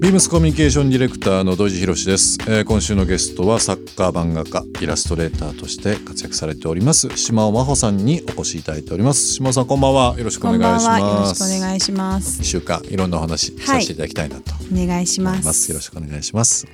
[0.00, 9.32] ビームスコミュニケーションディレクターの土井博です、えー、今週のゲストはサッカー漫画家イラストレーターとして活躍されております島尾真帆さんにお越しいただいております。
[9.32, 10.14] 島尾さんこんばんは。
[10.16, 11.00] よろしくお願いします。
[11.00, 12.40] よろしくお願いします。
[12.42, 15.68] 一週間いろんなお話させていただきたいなと、はい、お願いします。
[15.72, 16.64] よろしくお願いします。
[16.64, 16.72] ビ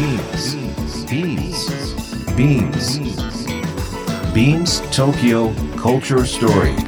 [0.00, 0.56] ームス
[1.12, 3.00] ビームスビームス
[4.34, 6.87] ビームス東京 Culture Story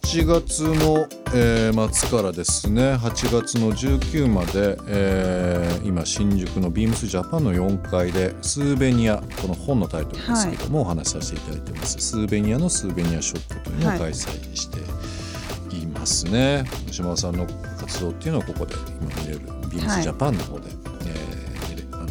[0.00, 11.98] 7月の、えー、末からですね8月の19まで、えー、今新宿のビームスジャパンの4階でスーベニアこの本のタイトルですけども、はい、お話しさせていただいてます。
[11.98, 14.78] スーベニアのスーベニアショップというのを開催して
[15.76, 17.46] いますね、はい、島田さんの
[17.78, 20.74] 活動っていうのはここで今見れるビームスジャパンの方で、はい、
[21.06, 22.08] えー、あの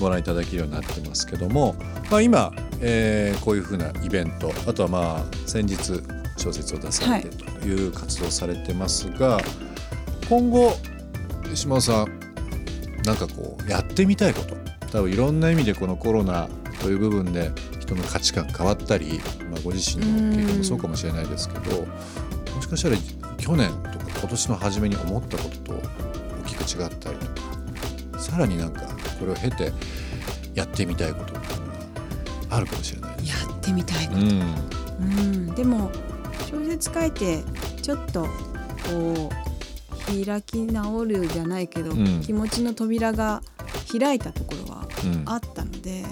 [0.00, 1.76] ご覧いただけるようになってますけども、
[2.10, 6.02] まあ、今えー、こういうふうなイベントあとはまあ先日
[6.36, 9.44] 小説を出されてという活動をされてますが、はい、
[10.28, 10.72] 今後
[11.54, 12.24] 島尾さん
[13.04, 14.56] なんかこうやってみたいこと
[14.90, 16.48] 多分いろんな意味でこのコロナ
[16.80, 21.86] という部分で人の価値観変わったり、まあ、ご自身の経験もそうかもしれないですけど
[22.54, 22.96] もしかしたら
[23.36, 27.42] 去年とか今年の初めに思ったことと大きく違ったりと
[28.12, 28.82] かさらになんか
[29.18, 29.72] これを経て
[30.54, 31.34] やってみたいこと
[32.50, 34.28] あるかもしれない、やってみたいこと、うん、
[35.00, 35.90] うん、でも
[36.50, 37.42] 小説書いて
[37.82, 43.42] ちょっとこう開き直るじゃないけど、うん、気持ちの扉が
[43.90, 44.88] 開いたところは
[45.26, 46.10] あったので、やっ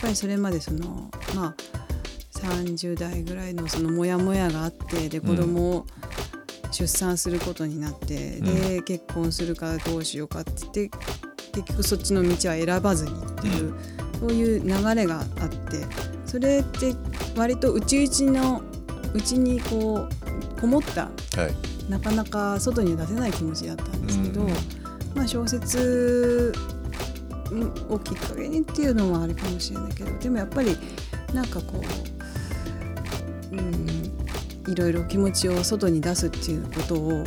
[0.00, 1.54] ぱりそれまでそのまあ
[2.34, 5.86] 30代ぐらいのそのモヤモヤがあってで子供を
[6.70, 10.90] 出産することになって、で結婚するかどうしようかって言って
[11.52, 13.74] 結局そっちの道は選ばずにっていう。
[14.18, 15.86] そういう流れがあって
[16.26, 16.94] それって
[17.36, 18.62] 割と内々の
[19.14, 20.08] うちにこ
[20.56, 21.04] うこもった、
[21.40, 24.48] はい、なかなか外に出せない気持ちだったんですけど、うん、
[25.14, 26.52] まあ、小説
[27.88, 30.76] をきっかけにっていうのはあれかもしれないけどでもやっぱり
[31.32, 31.82] なんかこ
[33.52, 37.24] う、うん、いろいろ気持ちを外に出すっていうことを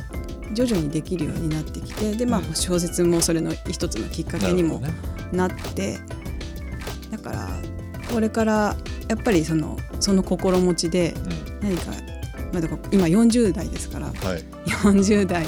[0.53, 4.81] 徐々にできるようになってきてで、まあ、小説もそれの一つのきっかけにも
[5.31, 5.99] なって。
[7.11, 7.49] だから
[8.11, 8.75] これから
[9.07, 11.13] やっぱりそのその心持ちで
[11.61, 11.91] 何か、
[12.51, 14.15] まあ、だから今40代ですから、はい、
[14.65, 15.45] 40代。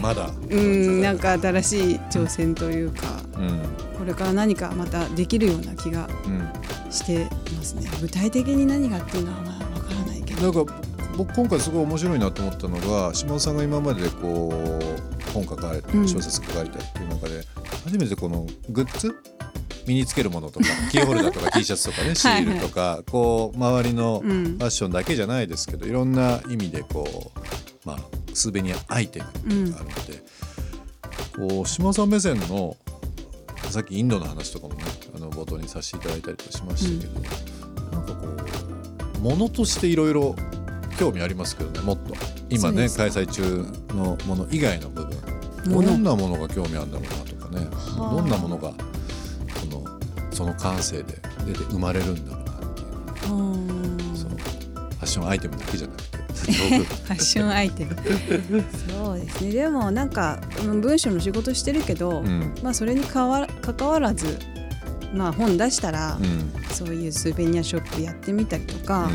[0.00, 0.30] まだ。
[0.50, 3.60] うんなんか新しい挑戦というか、うん、
[3.98, 6.08] これから何かまたできるような気が
[6.90, 7.26] して
[7.56, 10.42] ますね、うん、具体的に何がっていうのはまあ分からないけど。
[10.52, 10.74] なんか
[11.16, 17.42] 僕今回すごい面白いなと思ったのが島田さんが今までこう本書かれて小説書かれたっていう中で、
[17.84, 19.14] 初めてこのグッズ
[19.86, 27.38] 身につけるものとかキーホルダーとか T シャツとかねシールとかはい、こう周りのファッションだけじゃないですけど、いろんな意味でこう
[27.84, 27.98] まあ
[28.34, 30.22] スーベニアアイテムっていうのがあるので、
[31.38, 32.76] うん、こう島さん目線の
[33.70, 34.84] さっきインドの話とかもね
[35.14, 38.26] あの冒頭にさせていただいたりとかしましたけど、うん、なんかこ
[39.16, 40.34] うものとしていろいろ
[40.98, 42.14] 興味ありますけどねもっと。
[42.50, 45.16] 今ね開催中のもの以外の部分。
[45.64, 47.66] どんなものが興味あるんだろうなとかね。
[47.96, 48.72] どんなものが
[50.32, 51.14] その感性で
[51.46, 52.86] 出て生まれるんだろうなっていう。
[54.16, 56.22] そのファッションアイテムだけじゃなくて。
[56.42, 57.96] ファッションアイテム。
[58.88, 59.52] そうですね。
[59.52, 64.38] でもなんか文章の仕事してるけど、うん、まあそれにかわ関わらず
[65.14, 69.08] まあ本出したら、うん、そういうスーベニアショップやってみたりとか、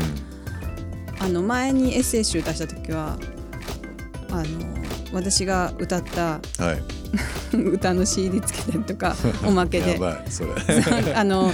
[1.20, 3.18] うん、あの前にエッセイ集出した時は
[4.30, 4.44] あの
[5.12, 6.97] 私が歌った、はい
[7.52, 9.16] 歌の CD つけたりとか
[9.46, 9.98] おまけで。
[11.14, 11.52] あの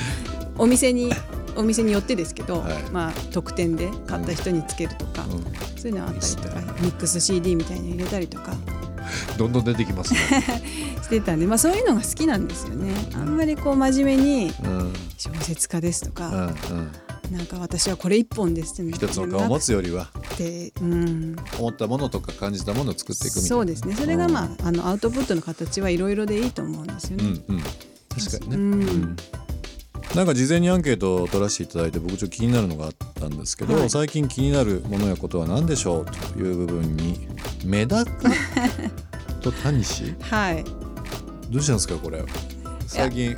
[0.57, 1.13] お店に
[1.57, 5.43] お店によってですけど、はい、まあ特典で買った人につけるとか、うん、
[5.81, 8.55] そういうのあったりとかミックス CD みたいに入れたりとか。
[9.37, 10.19] どんどん出てきますね。
[11.03, 12.95] してたんで、まあ、そういうのが好きなんですよね。
[13.15, 14.53] あんまりこう真面目に
[15.19, 16.33] 小説家ですとか、う
[16.75, 16.91] んうん。
[17.31, 20.11] なんか私はこれ一本ですって一つの顔を持つよりは。
[20.15, 23.49] で、うん、思ったものとか感じたものを作っていくみたいな。
[23.49, 23.95] そうですね。
[23.95, 27.25] それがまああのアウトプットの形はいろいろでいいと思うんですよね。
[27.49, 29.17] うんうん、確かにね、うん。
[30.15, 33.91] なんか事前にアンケートを取らせていただいて僕ちょっと気になるのがあったんですけど、はい。
[33.91, 37.29] 最近気になるものやことは何でしょうという部分に
[37.65, 38.31] メダカ
[39.41, 40.15] とタニシ？
[40.21, 40.65] はい。
[41.51, 42.25] どうしたんですかこれ。
[42.87, 43.37] 最近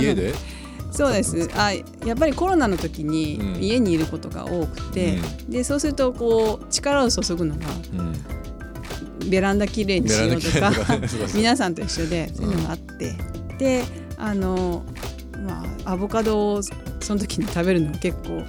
[0.00, 0.34] 家で？
[0.90, 1.48] そうです。
[1.54, 3.62] あやっぱりコロナの時にうん。
[3.62, 5.18] 家にいることが多くて、
[5.48, 9.30] でそうするとこう力を注ぐのがうん。
[9.30, 10.72] ベランダきれいにしようとか
[11.34, 13.14] 皆さんと一緒でそういうのがあって、
[13.58, 13.84] で
[14.16, 14.84] あの
[15.46, 16.72] まあアボカドをそ
[17.14, 18.44] の時に食べるのが結構はい。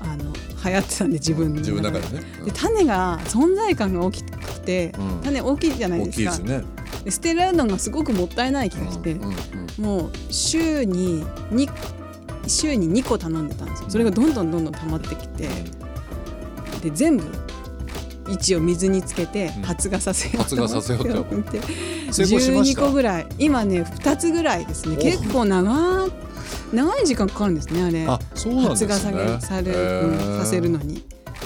[0.00, 0.32] あの
[0.64, 2.24] 流行ってたんで自分の自分の中でね。
[2.44, 5.20] で種が存在感が大きくて、うん。
[5.22, 6.32] 種大きいじゃない大ですか。
[6.32, 6.64] きいですね
[7.06, 9.36] で捨てられるのがすごくもったいない気がして、うんうん
[9.78, 9.84] うん。
[9.84, 11.70] もう週に2
[12.48, 13.90] 週に2個頼んでたんですよ。
[13.90, 15.48] それがどんどんどんどん溜まってきて
[16.82, 17.24] で全部
[18.28, 19.62] 一応水につけてうん。
[19.62, 20.74] 発芽させようと思って。
[20.74, 21.34] 発芽させようと。
[21.36, 21.60] 思って
[22.12, 23.26] 成功しました12個ぐらい。
[23.38, 24.96] 今ね2つぐらいですね。
[24.98, 25.00] お。
[25.00, 26.10] 結構長い
[26.72, 28.04] 長い時間かかるんですねあれ。
[28.08, 31.04] あそうなんです発ね芽されされ、うんさせるのに。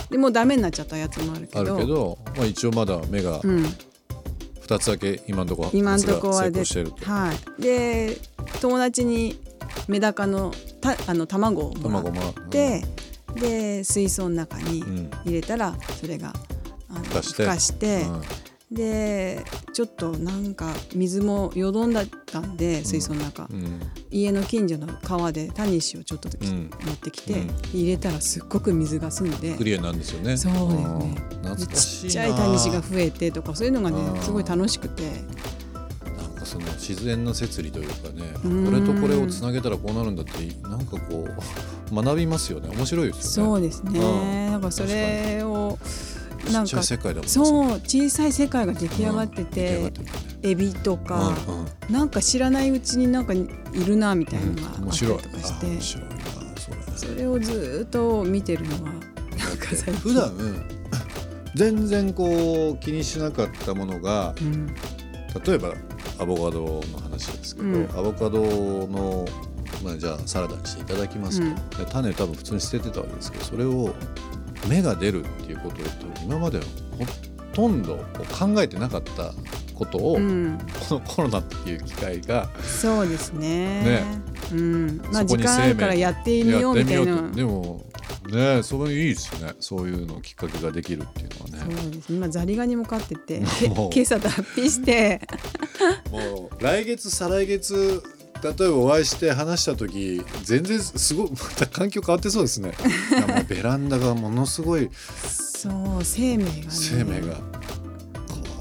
[0.09, 3.65] でもうダメになっちゃったやつもあるけあどるけど、まあ、一応まだ芽がうん、
[4.61, 6.63] 2つだけ今のところ今んとこは成で
[7.05, 7.61] はい。
[7.61, 8.17] で
[8.61, 9.39] 友達に
[9.87, 12.83] メダカのたあの卵をもらっ卵もらって、
[13.35, 15.11] で水槽の中にうん。
[15.25, 16.33] 入れたらそれが
[16.89, 17.43] あの孵化して。
[17.43, 23.81] 孵化してうんでちょっとなんか水もよどんだったんで水槽の中、うん。
[24.09, 26.69] 家の近所の川でタニシをちょっときうん。
[26.85, 29.55] 持ってきて、うん入れたらすっごく水が澄んで。
[29.55, 30.37] クリアなんですよね。
[30.37, 32.05] そうですね。
[32.05, 35.03] ちっちゃいタニシが増えてとかそういうのがうんねすごい楽しくて。
[36.15, 38.65] なんかその自然の摂理というかねうん。
[38.65, 40.31] これとこれをつなげたらこうなるんだって
[40.67, 42.69] なんかこう学びますよね。
[42.73, 43.51] 面白いですよね。
[43.51, 43.99] そうですね。
[43.99, 44.51] うん。
[44.51, 46.10] なんかそれをなんかち
[46.61, 49.91] っちゃい世界だもんねそう小さい世界が出来上がっててってるね。
[50.43, 51.93] エビとかうんうん。
[51.93, 53.47] なんか知らないうちになんかい
[53.85, 56.09] るなみたいなのがあったり面白いとかして白い。
[56.09, 56.15] な
[56.57, 59.01] それそれをずーっと見てるのはなん
[59.57, 59.93] か最近。
[59.93, 60.31] 普段
[61.53, 64.67] 全然こう気にしなかったものがうん。
[65.45, 65.73] 例えば
[66.19, 67.89] アボカドの話ですけど、うん。
[67.95, 68.41] アボカド
[68.87, 69.25] の、
[69.83, 71.85] まあ、じゃあサラダにしていただきますと、うん。
[71.85, 73.93] で種多分普通に捨ててたわけですけどそれを
[74.67, 75.79] 芽が出るっていうことを
[76.23, 76.63] 今までは
[76.99, 77.05] ほ
[77.53, 77.97] とんど
[78.39, 79.33] 考えてなかった
[79.75, 80.57] ことを、うん。
[80.89, 83.83] このコロナっていう機会がそうですね。
[83.83, 84.21] ね。
[84.51, 85.01] うん。
[85.11, 87.29] まあ時間あるからやってみようみたいな。
[87.31, 87.85] でも
[88.29, 89.53] ねそれいいですね。
[89.59, 91.75] そういうのきっかけができるっていうのはね。
[91.81, 93.41] そうです今ザリガニも飼ってて
[93.73, 95.21] 今朝脱皮して。
[96.11, 98.03] もう来月再来月
[98.43, 102.73] 例えばお会いして話した時全然すごい また環境変わってそうですね。
[103.47, 104.89] ベランダがものすごい
[105.23, 106.65] そう生命がね。
[106.69, 107.35] 生命が。
[107.35, 107.41] こ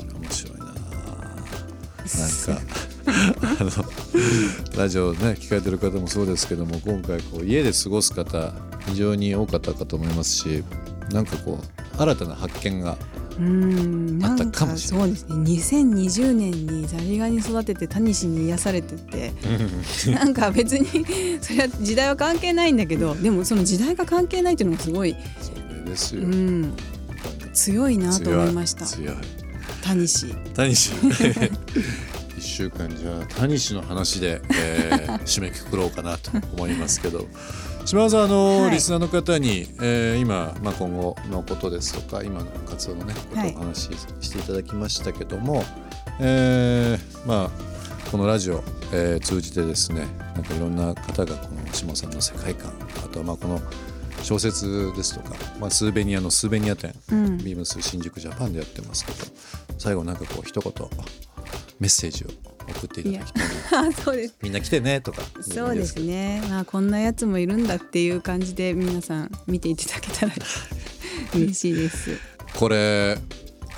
[0.06, 0.64] れ面白いな。
[0.66, 2.62] なんか
[3.60, 3.70] あの
[4.76, 8.52] ラジオね聞かれてる方もそうですけども今回こう家で過ごす方
[8.86, 10.64] 非常に多かったかと思いますし
[11.10, 12.96] なんかこう新たな発見が
[13.40, 19.32] うんなあったんかかもしれなそうですね2020年にザリガニ育ててタニシに癒されてて
[20.10, 20.86] なんか別に
[21.40, 26.74] それは時代は関係ないんだけどでもその時代が関係ないっていうのがすごい、それですよ、うん、
[27.52, 28.84] 強いなと思いました。
[28.84, 29.16] 強い。
[29.82, 30.34] タニシ。
[30.54, 30.92] タニシ
[32.40, 37.26] 一週間じゃあタニシの話で、えー 締めくくろうかなと思いますけど。
[37.84, 38.70] 島田さんあの、はい。
[38.72, 43.52] リスナーの方に、えー今、まあ、今後のことですとか今の活動のねことはい。
[43.54, 43.88] をお話し
[44.22, 45.64] していただきましたけども、
[46.18, 48.62] えーまあこのラジオ、
[48.92, 52.72] えー通じてですねなんかいろんな方がこの下さんの世界観
[53.04, 53.60] あとはまあこの
[54.22, 57.38] 小説ですとか、まあ、スーベニアのスーベニア展うん。
[57.38, 59.18] ビームス新宿ジャパンでやってますけど
[59.78, 60.72] 最後なんかこう一言
[61.80, 62.28] メッセージを
[62.70, 63.40] 送っていただきた
[63.88, 64.34] い そうです。
[64.42, 65.22] みんな来てねとか。
[65.40, 66.42] そうですね。
[66.48, 70.32] まあこんなやつもいるんだっていう感じで皆さん見ていただけたら
[71.34, 72.16] 嬉しいです。
[72.54, 73.18] これ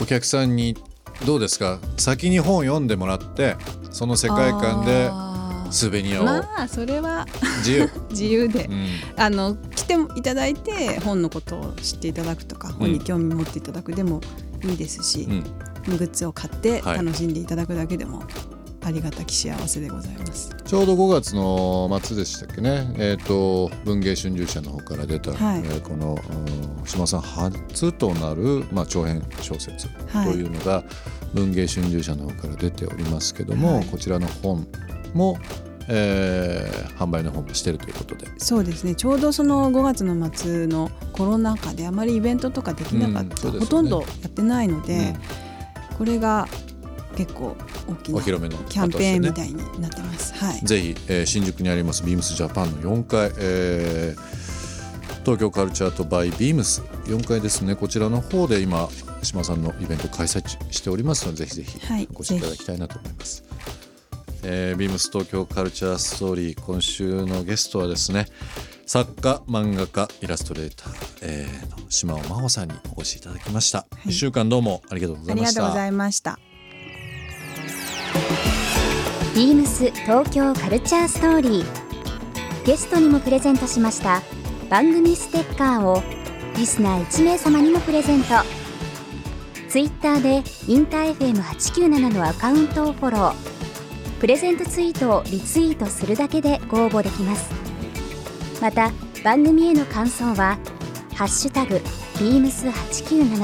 [0.00, 0.76] お客さんに
[1.24, 1.78] どうですか？
[1.96, 3.56] 先に本読んでもらって
[3.92, 5.10] その世界観で
[5.70, 5.90] スー。
[5.90, 7.26] ベニアをまあそれは
[7.58, 8.64] 自由、 自由で。
[8.64, 8.86] うん。
[9.16, 14.20] あの来ていただいて本のことを知っていただくとか本に興味持っていただくでも
[14.64, 15.44] いいですし、うん
[15.90, 16.98] グッズを買ってはい。
[16.98, 18.22] 楽しんでいただくだけでも
[18.84, 20.54] ありがたき幸せでございます。
[20.64, 25.58] ちょうど5月の末でしたっけね、えー、と文芸春秋社の方から出た、はい。
[25.60, 30.30] えーこのうん島さん初となる、まあ、長編小説とはい。
[30.34, 30.82] いうのが
[31.32, 33.86] 文芸春秋社の方から出ておりますけども、はい。
[33.86, 34.66] こちらの本
[35.14, 35.38] も、
[35.88, 38.28] えー販売の方もしてるということで。
[38.38, 38.94] そうですね。
[38.94, 43.60] ちょうどその5月の末のコロナ禍であまりイベントとかできなかった、うんね。
[43.60, 45.16] ほとんどやってないので、
[46.02, 46.48] これが
[47.16, 47.56] 結構
[47.88, 50.34] 大きなお披露目のキャンペーンみいたいになってます。
[50.34, 50.60] はい。
[50.64, 58.88] ぜひ、えー新宿にありますビームスジャパンの4階、えー東京カルチャーとバイビームス4階ですねこちらの方で今
[59.22, 60.42] 島さんのイベント開催
[60.72, 63.44] しておりますのでぜひぜひはいお越しいただきたいなと思います、
[64.42, 68.26] えービームス東京カルチャーストーリー今週のゲストはですね
[68.86, 74.10] 作家漫画家イラストレーター、えーの島尾真帆さんにお越しいただきました、い。
[74.10, 75.60] 一週間どうもありがとうござあいました。
[75.60, 76.38] りがとうございました。
[79.34, 81.66] ビームス東京カルチャーストーリー。
[82.66, 84.22] ゲストにもプレゼントしました。
[84.68, 86.02] 番組ステッカーを
[86.56, 88.28] リスナー1名様にもプレゼント。
[89.68, 93.52] ツイッターでインター FM897 のアカウントをフォロー。
[94.20, 97.50] プレゼントツイートをリツイートするだけでご応募できます
[98.62, 98.92] また
[99.24, 100.56] 番組への感想は
[101.16, 101.80] 「ハッシュタグ
[102.20, 103.36] ビームス897」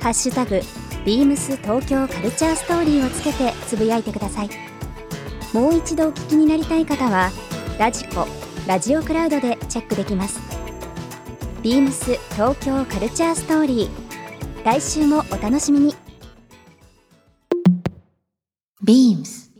[0.00, 0.60] ハッシュタグ
[1.04, 4.50] ビームス東京カルチャーストーリーをつけてつぶやいてください。
[5.52, 7.30] もう一度お聞きになりたい方は
[7.80, 8.28] ラジコ
[8.68, 10.38] ラジオクラウドでチェックできます。
[11.60, 15.96] ビームス東京カルチャーストーリー来週もお楽しみに。
[18.84, 19.50] beams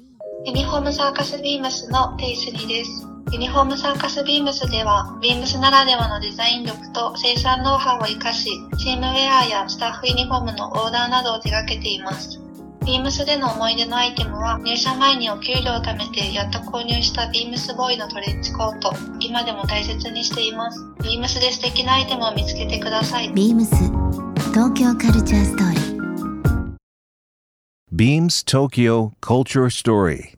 [0.44, 3.07] ユニフォームサーカスビームスのテイスリです。
[3.30, 12.40] ユニフォームサーカスビームスでは、ビームスならではのデザイン力と生産ノウハウを活かし、チームウェアやスタッフユニフォームのオーダーなどを手掛けています。
[12.86, 20.80] ビームスでの思い出のアイテムは、入社前にお給料を貯めてやっと購入したビームスボーイのトレッチコート、今でも大切にしています。
[21.02, 23.30] ビームスで素敵なアイテムを見つけてください。
[23.32, 23.68] beams
[24.52, 25.88] 東京カルチャーストーリー
[27.94, 30.37] Beams Tokyo Culture Story.